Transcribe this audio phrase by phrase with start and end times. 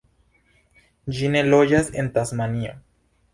[1.17, 2.75] Ĝi ne loĝas en Tasmanio.